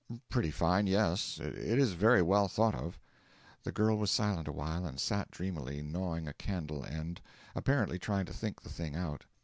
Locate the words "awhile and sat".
4.47-5.29